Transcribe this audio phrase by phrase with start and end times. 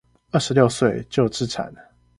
[0.31, 1.71] 二十六歲就置產